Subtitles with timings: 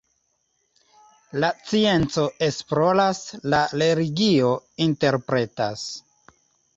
[1.43, 3.19] La scienco esploras,
[3.55, 4.49] la religio
[4.87, 5.85] interpretas.